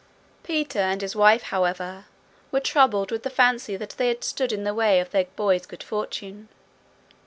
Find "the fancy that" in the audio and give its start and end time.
3.21-3.91